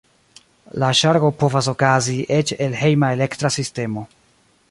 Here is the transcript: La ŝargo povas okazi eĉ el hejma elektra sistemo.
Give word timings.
La 0.83 0.87
ŝargo 0.99 1.29
povas 1.43 1.69
okazi 1.73 2.17
eĉ 2.39 2.55
el 2.67 2.79
hejma 2.81 3.13
elektra 3.19 3.55
sistemo. 3.59 4.07